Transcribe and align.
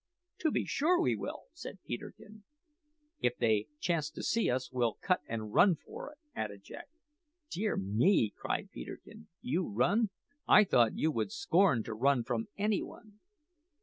"To 0.39 0.49
be 0.49 0.65
sure 0.65 0.99
we 0.99 1.15
will," 1.15 1.43
said 1.53 1.77
Peterkin. 1.85 2.43
"If 3.19 3.37
they 3.37 3.67
chance 3.79 4.09
to 4.09 4.23
see 4.23 4.49
us, 4.49 4.71
we'll 4.71 4.95
cut 4.99 5.21
and 5.27 5.53
run 5.53 5.75
for 5.75 6.11
it," 6.11 6.17
added 6.35 6.63
Jack. 6.63 6.87
"Dear 7.51 7.77
me!" 7.77 8.33
cried 8.35 8.71
Peterkin; 8.71 9.27
"you 9.41 9.69
run! 9.69 10.09
I 10.47 10.63
thought 10.63 10.97
you 10.97 11.11
would 11.11 11.31
scorn 11.31 11.83
to 11.83 11.93
run 11.93 12.23
from 12.23 12.47
any 12.57 12.81
one." 12.81 13.19